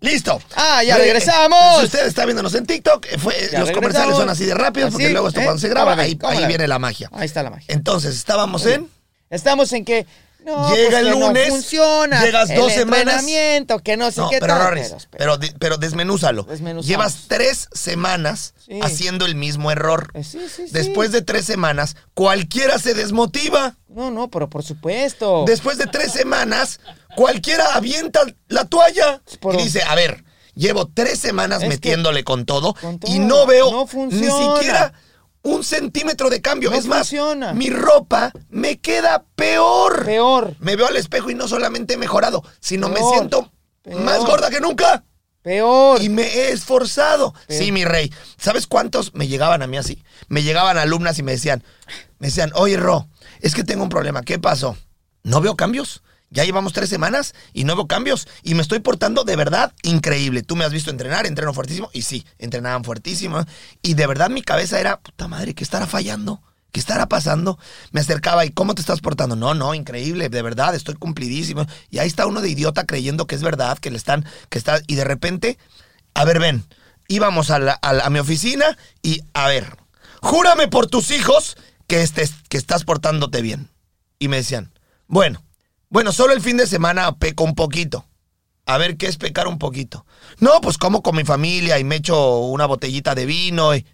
[0.00, 0.40] Listo.
[0.56, 1.80] Ah, ya regresamos.
[1.80, 3.70] Si usted está viéndonos en TikTok, eh, fue- los regresamos.
[3.72, 5.44] comerciales son así de rápidos porque luego esto ¿eh?
[5.44, 7.10] cuando se graba, ahí, ahí viene la magia.
[7.12, 7.66] Ahí está la magia.
[7.68, 8.88] Entonces, estábamos en...
[9.28, 10.06] Estamos en que
[10.44, 12.24] no, Llega pues el que lunes, no funciona.
[12.24, 13.24] llegas el dos semanas.
[13.84, 14.62] que no sé No, qué pero tal.
[14.68, 16.46] Rorris, pero- pero, pero desmenúzalo.
[16.82, 18.80] Llevas tres semanas Sí.
[18.82, 20.10] haciendo el mismo error.
[20.14, 20.72] Eh, sí, sí, sí.
[20.72, 23.76] Después de tres semanas, cualquiera se desmotiva.
[23.88, 25.44] No, no, pero por supuesto.
[25.46, 26.80] Después de tres semanas,
[27.16, 30.24] cualquiera avienta la toalla Pero- y dice, a ver,
[30.54, 33.12] llevo tres semanas Es metiéndole con todo, con todo.
[33.12, 34.92] y no veo No ni siquiera
[35.42, 36.70] un centímetro de cambio.
[36.70, 37.52] No es más, funciona.
[37.52, 40.04] mi ropa me queda peor.
[40.04, 43.50] Peor, Me veo al espejo y no solamente he mejorado, sino me siento
[43.82, 44.02] Peor.
[44.02, 45.04] más gorda que nunca.
[45.42, 46.02] peor.
[46.02, 47.32] Y me he esforzado.
[47.46, 47.62] Peor.
[47.62, 48.12] Sí, mi rey.
[48.36, 50.02] ¿Sabes cuántos me llegaban a mí así?
[50.28, 51.64] Me llegaban alumnas y me decían,
[52.18, 53.08] me decían, oye, Ro,
[53.40, 54.22] es que tengo un problema.
[54.22, 54.76] ¿Qué pasó?
[55.22, 56.02] No veo cambios.
[56.30, 58.28] Ya llevamos tres semanas y no veo cambios.
[58.42, 60.42] Y me estoy portando de verdad increíble.
[60.42, 61.90] Tú me has visto entrenar, entreno fuertísimo.
[61.92, 63.44] Y sí, entrenaban fuertísimo.
[63.82, 66.40] Y de verdad mi cabeza era, puta madre, ¿qué estará fallando?
[66.72, 67.58] ¿Qué estará pasando?
[67.90, 69.34] Me acercaba y ¿cómo te estás portando?
[69.34, 71.66] No, no, increíble, de verdad, estoy cumplidísimo.
[71.90, 74.80] Y ahí está uno de idiota creyendo que es verdad, que le están, que está,
[74.86, 75.58] y de repente,
[76.14, 76.64] a ver, ven,
[77.08, 79.76] íbamos a, a mi oficina y, a ver,
[80.22, 81.56] júrame por tus hijos
[81.88, 83.68] que, estés, que estás portándote bien.
[84.20, 84.72] Y me decían,
[85.08, 85.42] bueno,
[85.90, 88.06] bueno, solo el fin de semana peco un poquito.
[88.66, 90.06] A ver, ¿qué es pecar un poquito?
[90.38, 93.84] No, pues como con mi familia y me echo una botellita de vino y,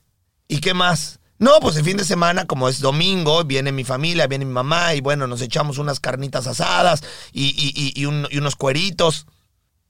[0.48, 1.20] ¿y qué más?
[1.38, 4.94] No, pues el fin de semana, como es domingo, viene mi familia, viene mi mamá
[4.94, 9.26] y bueno, nos echamos unas carnitas asadas y, y- y- y un- y unos cueritos.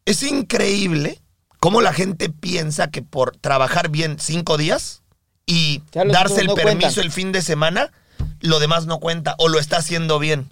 [0.05, 1.21] Es increíble
[1.59, 5.03] cómo la gente piensa que por trabajar bien cinco días
[5.47, 7.05] y darse el no permiso cuentan.
[7.05, 7.93] el fin de semana,
[8.41, 10.49] lo demás no cuenta o lo está haciendo bien.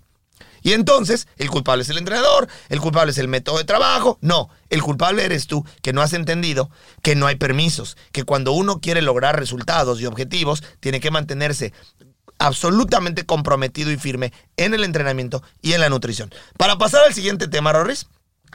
[0.65, 4.19] Y entonces, el culpable es el entrenador, el culpable es el método de trabajo.
[4.23, 6.71] No, el culpable eres tú, que no has entendido
[7.03, 11.75] que no hay permisos, que cuando uno quiere lograr resultados y objetivos, tiene que mantenerse
[12.39, 16.33] absolutamente comprometido y firme en el entrenamiento y en la nutrición.
[16.57, 18.07] Para pasar al siguiente tema, Rorris,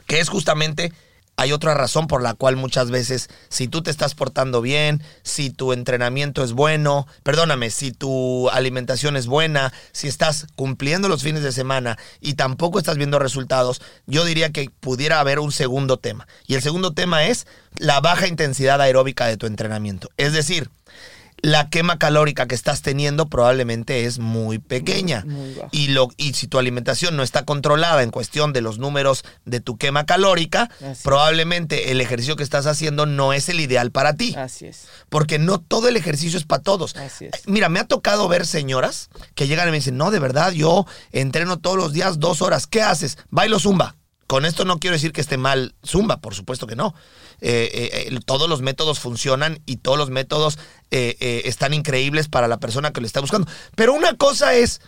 [0.06, 0.92] que es justamente
[1.40, 5.48] hay otra razón por la cual muchas veces, si tú te estás portando bien, si
[5.48, 11.42] tu entrenamiento es bueno, perdóname, si tu alimentación es buena, si estás cumpliendo los fines
[11.42, 16.28] de semana y tampoco estás viendo resultados, yo diría que pudiera haber un segundo tema.
[16.46, 17.46] Y el segundo tema es
[17.78, 20.10] la baja intensidad aeróbica de tu entrenamiento.
[20.18, 20.68] Es decir,
[21.42, 25.24] la quema calórica que estás teniendo probablemente es muy pequeña.
[25.26, 29.24] Muy y, lo, y si tu alimentación no está controlada en cuestión de los números
[29.44, 31.02] de tu quema calórica, Así.
[31.02, 34.34] probablemente el ejercicio que estás haciendo no es el ideal para ti.
[34.36, 34.86] Así es.
[35.08, 36.96] Porque no todo el ejercicio es para todos.
[36.96, 37.46] Así es.
[37.46, 40.86] Mira, me ha tocado ver señoras que llegan y me dicen, no, de verdad, yo
[41.12, 42.66] entreno todos los días dos horas.
[42.66, 43.18] ¿Qué haces?
[43.30, 43.96] Bailo zumba.
[44.30, 46.94] Con esto no quiero decir que esté mal zumba, por supuesto que no.
[47.40, 50.56] Eh, eh, eh, todos los métodos funcionan y todos los métodos
[50.92, 53.50] eh, están increíbles para la persona que lo está buscando.
[53.74, 54.80] Pero una cosa es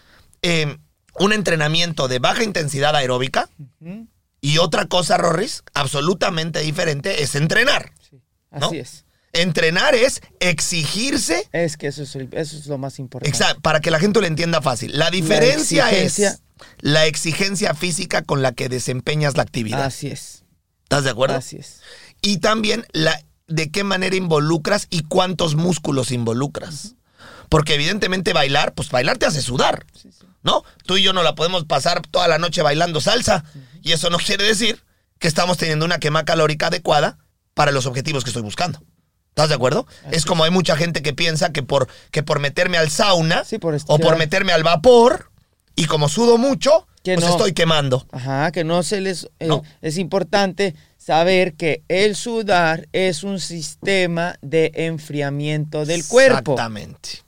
[0.42, 0.76] eh,
[1.18, 3.48] un entrenamiento de baja intensidad aeróbica
[4.40, 7.90] y otra cosa, Rorris, absolutamente diferente, es entrenar.
[8.52, 8.70] Así ¿No?
[8.72, 9.04] es.
[9.32, 13.28] Entrenar es exigirse Es que eso es, el- eso es lo más importante.
[13.36, 14.96] Exacto, para que la gente lo entienda fácil.
[14.96, 16.40] La diferencia es
[16.80, 19.84] la exigencia física con la que desempeñas la actividad.
[19.84, 20.44] Así es.
[20.84, 21.36] ¿Estás de acuerdo?
[21.36, 21.80] Así es.
[22.20, 26.94] Y también la de qué manera involucras y cuántos músculos involucras.
[27.48, 29.86] Porque evidentemente bailar, pues bailar te hace sudar.
[30.42, 30.64] ¿No?
[30.86, 33.44] Tú y yo no la podemos pasar toda la noche bailando salsa.
[33.82, 34.82] Y eso no quiere decir
[35.18, 37.18] que estamos teniendo una quema calórica adecuada
[37.54, 38.82] para los objetivos que estoy buscando.
[39.28, 39.86] ¿Estás de acuerdo?
[40.10, 43.58] es como hay mucha gente que piensa que por, que por meterme al sauna Sí,
[43.58, 45.31] por o por meterme al vapor
[45.76, 47.32] y como sudo mucho, Que pues no.
[47.32, 48.06] estoy quemando.
[48.12, 49.28] Ajá, que no se les...
[49.40, 49.48] eh.
[49.80, 56.52] Es importante saber que el sudar es un sistema de enfriamiento del cuerpo.
[56.52, 57.22] Exactamente.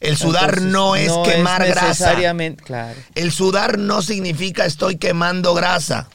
[0.00, 1.88] El sudar Entonces, no es quemar grasa.
[1.88, 2.98] necesariamente, claro.
[3.14, 6.08] El sudar no significa estoy quemando grasa.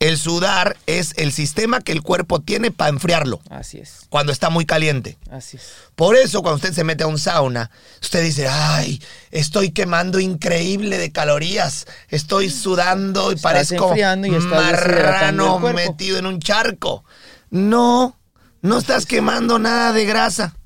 [0.00, 4.06] El sudar es el sistema que el cuerpo tiene para enfriarlo Así es.
[4.08, 5.18] cuando está muy caliente.
[5.30, 5.74] Así es.
[5.94, 10.96] Por eso cuando usted se mete a un sauna, usted dice, ay, estoy quemando increíble
[10.96, 17.04] de calorías, estoy sudando y Estás parezco enfriando y marrano metido en un charco.
[17.50, 18.18] No,
[18.62, 20.56] no estás quemando nada de grasa.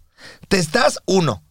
[0.47, 1.43] Te estás, uno,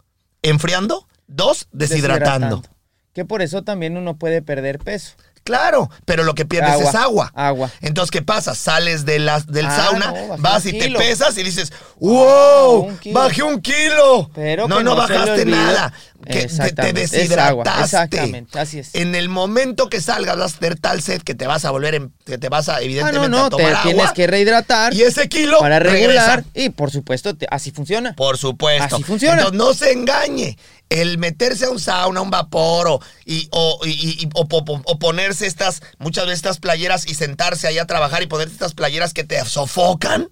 [0.42, 2.64] enfriando, dos, deshidratando.
[3.12, 5.16] Que por eso también uno puede perder peso.
[5.44, 7.32] Claro, pero lo que pierdes Agua, es agua.
[7.36, 7.72] agua.
[7.82, 8.56] Entonces, ¿qué pasa?
[8.56, 10.98] Sales de la- del Ah, sauna, no, vas y kilo.
[11.00, 12.86] te pesas y dices, ¡Wow!
[12.88, 13.00] un.
[13.14, 14.30] ¡Bajé un kilo!
[14.34, 15.92] Pero no, que no, no bajaste nada.
[16.26, 17.84] Que te, te deshidrataste.
[17.84, 18.96] exactamente, así es.
[18.96, 21.96] En el momento que salgas vas a tener tal sed que te vas a volver,
[21.96, 23.84] en- que te vas a, Ah, evidentemente, no, no, a te tomar agua.
[23.84, 24.94] tienes que rehidratar.
[24.94, 26.38] Y ese kilo para regular.
[26.40, 26.44] regresa.
[26.54, 28.14] Y por supuesto, te- así funciona.
[28.14, 28.96] Por supuesto.
[28.96, 29.42] Así funciona.
[29.42, 30.58] Entonces, no se engañe.
[31.02, 34.64] El meterse a un sauna, a un vapor o, y, o, y- y- o po-
[34.64, 38.54] po- o ponerse estas, muchas veces estas playeras y sentarse ahí a trabajar y ponerse
[38.54, 40.30] estas playeras que te sofocan.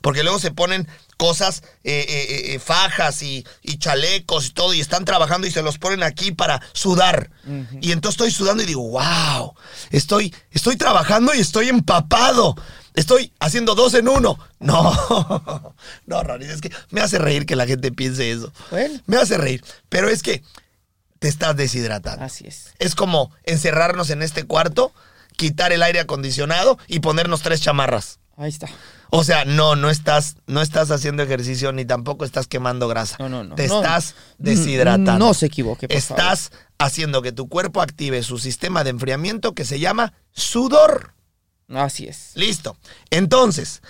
[0.00, 4.80] Porque luego se ponen cosas, eh, eh, eh, fajas y, y chalecos y todo, y
[4.80, 7.30] están trabajando y se los ponen aquí para sudar.
[7.80, 9.54] Y entonces estoy sudando y digo, wow,
[9.90, 12.56] estoy, estoy trabajando y estoy empapado.
[12.94, 14.38] Estoy haciendo dos en uno.
[14.58, 14.92] No,
[16.06, 18.52] no, Ronnie, es que me hace reír que la gente piense eso.
[18.70, 19.00] Bueno.
[19.06, 19.64] Me hace reír.
[19.88, 20.42] Pero es que
[21.18, 22.24] te estás deshidratando.
[22.24, 22.72] Así es.
[22.78, 24.92] Es como encerrarnos en este cuarto,
[25.36, 28.18] quitar el aire acondicionado y ponernos tres chamarras.
[28.36, 28.68] Ahí está.
[29.10, 33.16] O sea, no, no estás, no estás haciendo ejercicio ni tampoco estás quemando grasa.
[33.18, 33.54] No, no, no.
[33.54, 33.82] Te No.
[33.82, 35.18] estás deshidratando.
[35.18, 39.64] No se equivoque, por Estás haciendo que tu cuerpo active su sistema de enfriamiento que
[39.64, 41.12] se llama sudor.
[41.72, 42.32] Así es.
[42.34, 42.76] Listo.
[43.10, 43.82] Entonces,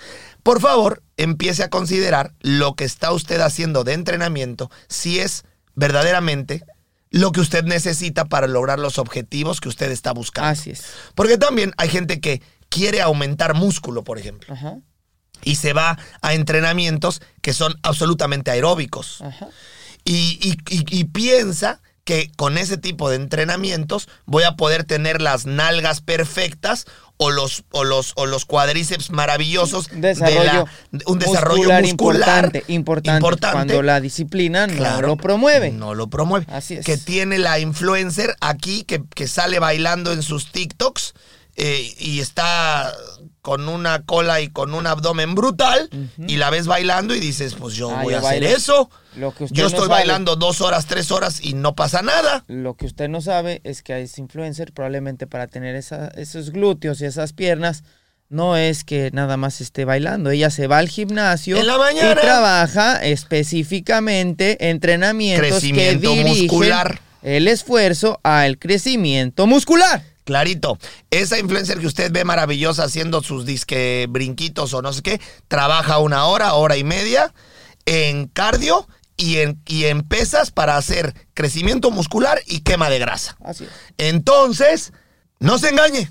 [0.43, 5.43] por favor, empiece a considerar lo que está usted haciendo de entrenamiento, si es
[5.75, 6.63] verdaderamente
[7.09, 10.49] lo que usted necesita para lograr los objetivos que usted está buscando.
[10.49, 10.83] Así es.
[11.15, 14.77] Porque también hay gente que quiere aumentar músculo, por ejemplo, Ajá.
[15.43, 19.49] y se va a entrenamientos que son absolutamente aeróbicos Ajá.
[20.05, 25.21] y, y- y- y piensa que con ese tipo de entrenamientos voy a poder tener
[25.21, 29.87] las nalgas perfectas o los, o los, o los cuadríceps maravillosos.
[29.87, 30.43] de Desarrollo.
[30.43, 33.53] la- de un desarrollo muscular muscular, importante, importante.
[33.55, 35.71] Cuando la disciplina no lo promueve.
[35.71, 36.47] No lo promueve.
[36.51, 36.85] Así es.
[36.85, 41.13] Que tiene la influencer aquí que, que sale bailando en sus TikToks
[41.55, 42.91] eh, y está
[43.41, 45.89] con una cola y con un abdomen brutal
[46.27, 48.89] y la ves bailando y dices, pues yo Ah, voy a hacer eso.
[49.15, 49.99] Lo que usted Yo no estoy sabe.
[50.01, 52.43] bailando dos horas, tres horas y no pasa nada.
[52.47, 56.51] Lo que usted no sabe es que a ese influencer probablemente para tener esa- esos
[56.51, 57.83] glúteos y esas piernas
[58.29, 60.29] no es que nada más esté bailando.
[60.29, 62.11] Ella se va al gimnasio En la mañana.
[62.11, 67.01] y trabaja específicamente entrenamientos Crecimiento que dirigen muscular.
[67.23, 70.03] el esfuerzo al crecimiento muscular.
[70.31, 70.77] Clarito,
[71.09, 75.97] esa influencer que usted ve maravillosa haciendo sus disque brinquitos o no sé qué, trabaja
[75.97, 77.33] una hora, hora y media
[77.85, 83.35] en cardio y en, y en pesas para hacer crecimiento muscular y quema de grasa.
[83.43, 83.69] Así es.
[83.97, 84.93] Entonces,
[85.39, 86.09] no se engañe.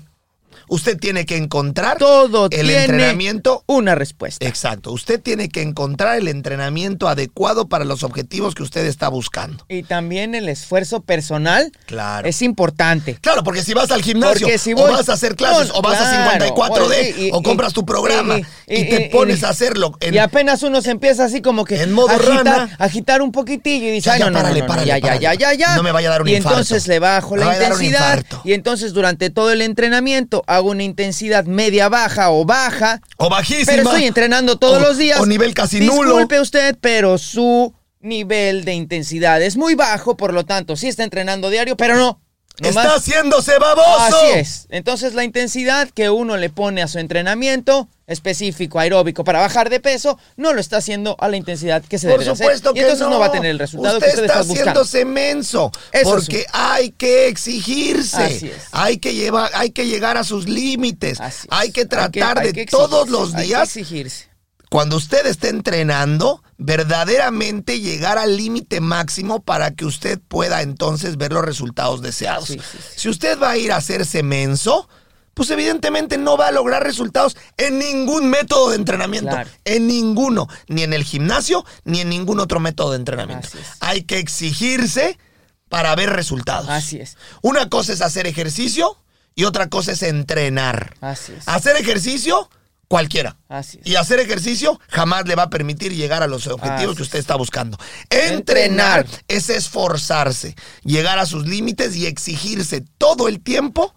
[0.73, 4.47] Usted tiene que encontrar Todo el tiene entrenamiento una respuesta.
[4.47, 4.93] Exacto.
[4.93, 9.65] Usted tiene que encontrar el entrenamiento adecuado para los objetivos que usted está buscando.
[9.67, 12.25] Y también el esfuerzo personal Claro.
[12.25, 13.15] es importante.
[13.19, 15.81] Claro, porque si vas al gimnasio, si o voy- vas a hacer clases, No, o
[15.81, 19.09] vas claro, a 54D, oye, y- o y- compras tu programa, y, y- te y-
[19.09, 19.97] pones y- a hacerlo.
[19.99, 22.75] en- y apenas uno se empieza así como que En modo agitar, rana.
[22.79, 25.21] agitar un poquitillo y dice, Ya, ya, no, no, párale, párale, ya, ya, párale.
[25.21, 25.75] ya, ya, ya.
[25.75, 26.59] No me vaya a dar un Y infarto.
[26.59, 31.45] entonces le bajo Me la intensidad y entonces durante todo el entrenamiento hago una intensidad
[31.45, 33.01] media baja o baja.
[33.17, 33.65] o bajísima.
[33.71, 35.19] Pero estoy entrenando todos o- los días.
[35.19, 36.11] O nivel casi nulo.
[36.11, 41.03] Disculpe usted, pero su nivel de intensidad es muy bajo, por lo tanto, sí está
[41.03, 42.21] entrenando diario, pero no.
[42.59, 43.97] Está haciéndose baboso.
[43.99, 44.67] Así es.
[44.69, 49.79] Entonces la intensidad que uno le pone a su entrenamiento específico, aeróbico, para bajar de
[49.79, 52.73] peso, no lo está haciendo a la intensidad que se Por debe supuesto hacer.
[52.73, 53.13] que Y entonces no.
[53.13, 53.19] no.
[53.19, 54.81] va a tener el resultado usted que usted está está buscando.
[54.81, 55.71] haciéndose menso.
[55.91, 58.17] Eso porque hay que exigirse.
[58.17, 58.63] Así es.
[58.73, 61.19] Hay que llevar, hay que llegar a sus límites.
[61.21, 61.57] Así es.
[61.57, 64.30] Hay que tratar hay de que todos los hay que días exigirse.
[64.71, 71.33] Cuando usted esté entrenando, verdaderamente llegar al límite máximo para que usted pueda entonces ver
[71.33, 72.47] los resultados deseados.
[72.47, 72.99] Sí, sí, sí.
[73.01, 74.87] Si usted va a ir a hacerse menso,
[75.33, 79.31] pues evidentemente no va a lograr resultados en ningún método de entrenamiento.
[79.31, 79.49] Claro.
[79.65, 80.47] En ninguno.
[80.69, 83.49] Ni en el gimnasio, ni en ningún otro método de entrenamiento.
[83.81, 85.19] Hay que exigirse
[85.67, 86.69] para ver resultados.
[86.69, 87.17] Así es.
[87.41, 88.95] Una cosa es hacer ejercicio
[89.35, 90.93] y otra cosa es entrenar.
[91.01, 91.45] Así es.
[91.45, 92.49] Hacer ejercicio,
[92.91, 93.37] cualquiera.
[93.47, 93.87] Así es.
[93.87, 97.19] Y hacer ejercicio jamás le va a permitir llegar a los objetivos Así que usted
[97.19, 97.77] está buscando.
[98.09, 99.05] Entrenar Entrenar.
[99.29, 103.95] es esforzarse, llegar a sus límites y exigirse todo el tiempo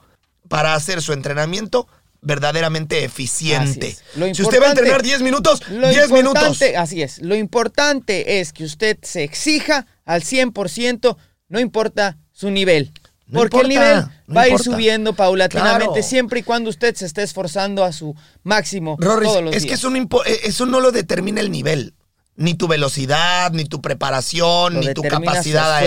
[0.49, 1.89] para hacer su entrenamiento
[2.21, 3.97] verdaderamente eficiente.
[4.33, 6.63] Si usted va a entrenar 10 minutos, Lo 10 minutos.
[6.77, 7.21] Así es.
[7.21, 11.17] Lo importante es que usted se exija al 100%,
[11.49, 12.93] no importa su nivel.
[13.27, 16.03] No porque el nivel no va a ir subiendo paulatinamente Claro.
[16.03, 19.71] siempre y cuando usted se esté esforzando a su máximo Rorris, todos los es días.
[19.71, 21.95] que eso no, eh, eso no lo determina el nivel.
[22.37, 25.81] Ni tu velocidad, ni tu preparación, Lo ni tu capacidad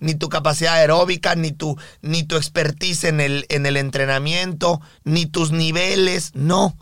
[0.00, 5.26] ni tu capacidad aeróbica, ni tu, ni tu expertise en el, en el entrenamiento, ni
[5.26, 6.30] tus niveles.
[6.34, 6.74] No.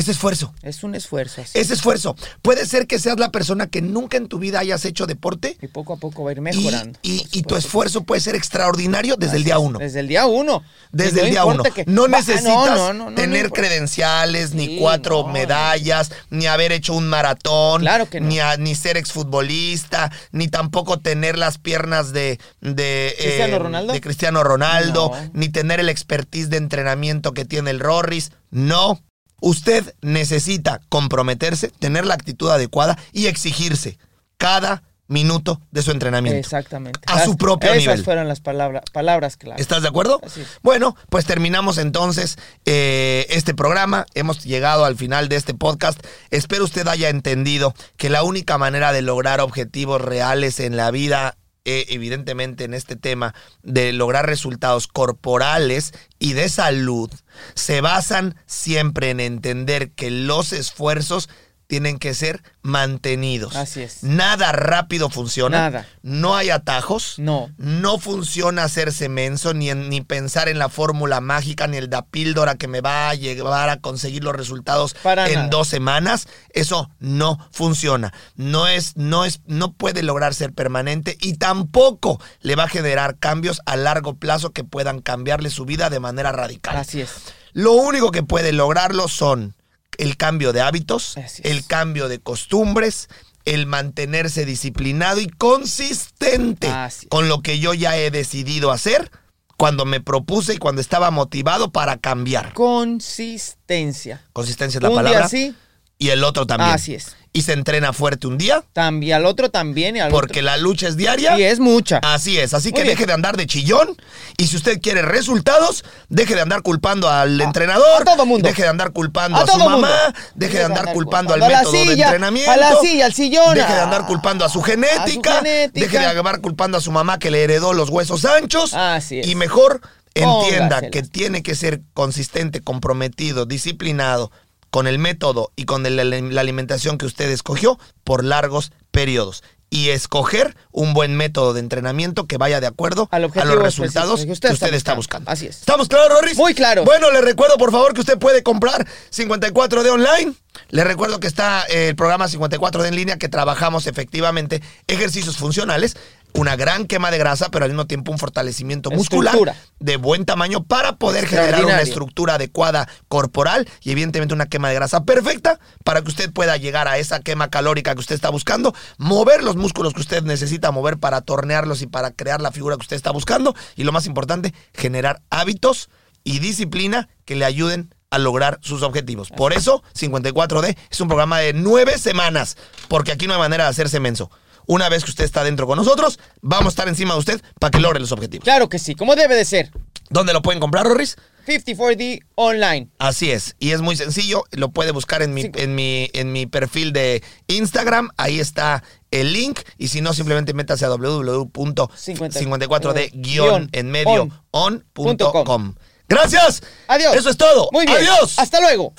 [0.00, 0.52] Es esfuerzo.
[0.62, 1.42] Es un esfuerzo.
[1.54, 2.16] Es esfuerzo.
[2.42, 5.56] Puede ser que seas la persona que nunca en tu vida hayas hecho deporte.
[5.60, 6.98] Y poco a poco va a ir mejorando.
[7.02, 9.78] y- y tu esfuerzo puede ser extraordinario desde el día uno.
[9.78, 10.62] Desde el día uno.
[10.92, 11.62] Desde no el día uno.
[11.62, 12.44] que- no necesitas
[12.78, 18.20] no, no, tener credenciales, ni Sí, cuatro medallas, ni haber hecho un maratón, Claro que
[18.20, 18.26] no.
[18.28, 23.92] ni, a- ni ser exfutbolista, ni tampoco tener las piernas de, de, ¿Cristiano eh, Ronaldo?
[23.92, 28.32] de Cristiano Ronaldo, ni tener el expertise de entrenamiento que tiene el Rorris.
[28.50, 29.00] No.
[29.40, 33.98] Usted necesita comprometerse, tener la actitud adecuada y exigirse
[34.36, 36.38] cada minuto de su entrenamiento.
[36.38, 37.00] Exactamente.
[37.06, 38.04] A su propio esas nivel.
[38.04, 39.60] fueron las palabras, palabras clave.
[39.60, 40.20] ¿Estás de acuerdo?
[40.24, 40.46] Así es.
[40.62, 44.06] Bueno, pues terminamos entonces eh, este programa.
[44.14, 46.00] Hemos llegado al final de este podcast.
[46.30, 51.36] Espero usted haya entendido que la única manera de lograr objetivos reales en la vida,
[51.64, 57.10] eh, evidentemente en este tema, de lograr resultados corporales y de salud,
[57.54, 61.28] se basan siempre en entender que los esfuerzos
[61.70, 63.54] tienen que ser mantenidos.
[63.54, 64.02] Así es.
[64.02, 65.70] Nada rápido funciona.
[65.70, 65.86] Nada.
[66.02, 67.14] No hay atajos.
[67.18, 67.48] No.
[67.58, 72.02] No funciona hacerse menso, ni, en- ni pensar en la fórmula mágica, ni el da
[72.02, 75.48] píldora que me va a llevar a conseguir los resultados Para en nada.
[75.48, 76.26] dos semanas.
[76.52, 78.12] Eso no funciona.
[78.34, 83.16] No es, no es, no puede lograr ser permanente y tampoco le va a generar
[83.18, 86.76] cambios a largo plazo que puedan cambiarle su vida de manera radical.
[86.76, 87.10] Así es.
[87.52, 89.54] Lo único que puede lograrlo son
[90.00, 93.08] el cambio de hábitos, el cambio de costumbres,
[93.44, 96.68] el mantenerse disciplinado y consistente
[97.08, 99.10] con lo que yo ya he decidido hacer
[99.56, 102.54] cuando me propuse y cuando estaba motivado para cambiar.
[102.54, 104.24] Consistencia.
[104.32, 105.18] Consistencia es la un palabra.
[105.20, 105.54] día sí,
[106.00, 106.70] y el otro también.
[106.72, 107.14] Así es.
[107.32, 110.46] Y se entrena fuerte un día, También, al otro también y al porque otro.
[110.46, 111.38] la lucha es diaria.
[111.38, 111.98] Y es mucha.
[112.02, 113.96] Así es, así que deje de andar de chillón
[114.36, 118.48] y si usted quiere resultados, deje de andar culpando al entrenador, a todo mundo.
[118.48, 119.88] deje de andar culpando A a, su mamá, mundo.
[120.34, 123.54] deje de andar culpando al método de entrenamiento, A la silla, al sillón.
[123.54, 125.86] deje de andar culpando a su genética, a su genética.
[125.86, 129.28] deje de andar culpando a su mamá que le heredó los huesos anchos Así es.
[129.28, 129.80] y mejor
[130.14, 130.90] entienda Póngaselas.
[130.90, 134.32] que tiene que ser consistente, comprometido, disciplinado
[134.70, 135.96] con el método y con el-
[136.34, 139.42] la alimentación que usted escogió por largos periodos.
[139.72, 144.18] Y escoger un buen método de entrenamiento que vaya de acuerdo Al a los resultados
[144.20, 144.96] específico que que usted, está buscando.
[144.96, 145.30] buscando.
[145.30, 145.58] Así es.
[145.60, 146.36] ¿Estamos claros, Rorris?
[146.36, 146.84] Muy claro.
[146.84, 150.34] Bueno, le recuerdo, por favor, que usted puede comprar 54D online.
[150.68, 155.96] Le recuerdo que está eh, el programa 54D en línea, que trabajamos efectivamente ejercicios funcionales,
[156.32, 159.56] una gran quema de grasa, pero al mismo tiempo un fortalecimiento muscular Estructura.
[159.80, 164.74] de buen tamaño para poder generar una estructura adecuada corporal y evidentemente una quema de
[164.76, 168.74] grasa perfecta para que usted pueda llegar a esa quema calórica que usted está buscando,
[168.96, 172.82] mover los músculos que usted necesita mover para tornearlos y para crear la figura que
[172.82, 175.90] usted está buscando y lo más importante, generar hábitos
[176.22, 179.30] y disciplina que le ayuden a lograr sus objetivos.
[179.30, 182.56] Por eso, 54D es un programa de nueve semanas,
[182.88, 184.30] porque aquí no hay manera de hacerse menso.
[184.66, 187.70] Una vez que usted está dentro con nosotros, vamos a estar encima de usted para
[187.70, 188.44] que logre los objetivos.
[188.44, 189.70] Claro que sí, como debe de ser.
[190.10, 191.16] ¿Dónde lo pueden comprar, Rorris?
[191.46, 192.88] 54D online.
[192.98, 195.50] Así es, y es muy sencillo, lo puede buscar en mi, Sí.
[195.54, 200.52] en mi, en mi perfil de Instagram, ahí está el link, y si no, simplemente
[200.54, 205.74] métase a www.54d-en medio on.com.
[206.10, 206.60] Gracias.
[206.88, 207.14] Adiós.
[207.14, 207.68] Eso es todo.
[207.72, 207.98] Muy bien.
[207.98, 208.36] Adiós.
[208.36, 208.92] Hasta luego.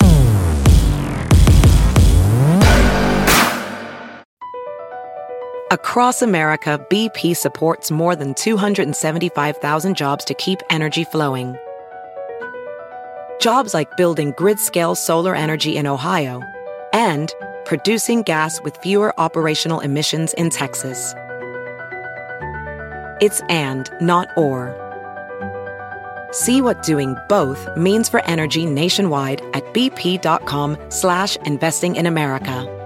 [5.70, 11.56] Across America, BP supports more than 275,000 jobs to keep energy flowing.
[13.40, 16.42] Jobs like building grid scale solar energy in Ohio
[16.92, 17.34] and
[17.64, 21.14] producing gas with fewer operational emissions in Texas.
[23.20, 24.81] It's and, not or.
[26.32, 32.78] See what doing both means for energy nationwide at bp.com slash investing in America.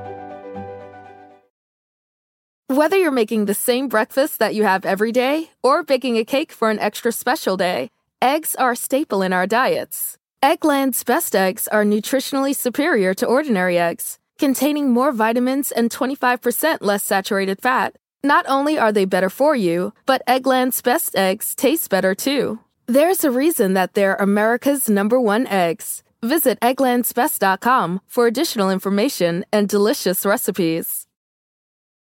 [2.68, 6.50] Whether you're making the same breakfast that you have every day or baking a cake
[6.50, 7.90] for an extra special day,
[8.20, 10.18] eggs are a staple in our diets.
[10.42, 17.04] Eggland's best eggs are nutritionally superior to ordinary eggs, containing more vitamins and 25% less
[17.04, 17.94] saturated fat.
[18.24, 22.58] Not only are they better for you, but Eggland's best eggs taste better too.
[22.88, 26.04] There's a reason that they're America's number one eggs.
[26.22, 31.05] Visit egglandsbest.com for additional information and delicious recipes.